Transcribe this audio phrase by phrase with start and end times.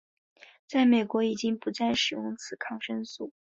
[0.67, 3.31] 在美国已经不再使用此抗生素。